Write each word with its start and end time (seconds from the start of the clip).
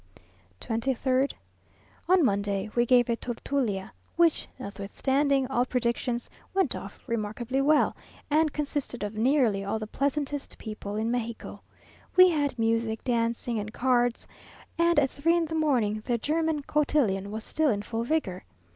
23rd. 0.61 1.33
On 2.09 2.25
Monday 2.25 2.71
we 2.73 2.87
gave 2.87 3.07
a 3.07 3.15
Tertulia, 3.15 3.91
which, 4.15 4.47
notwithstanding 4.57 5.45
all 5.45 5.63
predictions, 5.63 6.27
went 6.55 6.75
off 6.75 7.03
remarkably 7.05 7.61
well, 7.61 7.95
and 8.31 8.51
consisted 8.51 9.03
of 9.03 9.13
nearly 9.13 9.63
all 9.63 9.77
the 9.77 9.85
pleasantest 9.85 10.57
people 10.57 10.95
in 10.95 11.11
Mexico. 11.11 11.61
We 12.15 12.29
had 12.29 12.57
music, 12.57 13.03
dancing, 13.03 13.59
and 13.59 13.71
cards, 13.71 14.27
and 14.75 14.97
at 14.99 15.11
three 15.11 15.37
in 15.37 15.45
the 15.45 15.53
morning 15.53 16.01
the 16.03 16.17
German 16.17 16.63
cotillon 16.63 17.29
was 17.29 17.43
still 17.43 17.69
in 17.69 17.83
full 17.83 18.01
vigour. 18.03 18.43